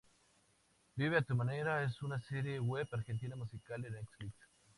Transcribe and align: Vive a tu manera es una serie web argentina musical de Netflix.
Vive 0.95 1.15
a 1.15 1.21
tu 1.21 1.35
manera 1.35 1.83
es 1.83 2.01
una 2.01 2.19
serie 2.19 2.59
web 2.59 2.87
argentina 2.91 3.35
musical 3.35 3.83
de 3.83 3.91
Netflix. 3.91 4.33